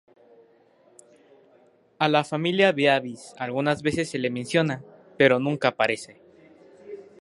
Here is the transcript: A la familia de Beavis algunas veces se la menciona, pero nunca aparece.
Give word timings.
A 1.99 2.09
la 2.09 2.23
familia 2.23 2.71
de 2.73 2.73
Beavis 2.73 3.35
algunas 3.37 3.83
veces 3.83 4.09
se 4.09 4.17
la 4.17 4.31
menciona, 4.31 4.83
pero 5.15 5.37
nunca 5.37 5.67
aparece. 5.67 6.19